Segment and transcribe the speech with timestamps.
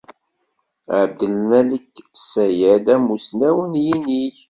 [0.99, 1.91] Abdelmalek
[2.29, 4.35] Sayad amussnaw n yinig.